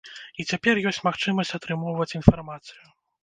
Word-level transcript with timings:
І 0.43 0.45
цяпер 0.53 0.79
ёсць 0.91 0.99
магчымасць 1.07 1.53
атрымоўваць 1.59 2.09
інфармацыю. 2.21 2.83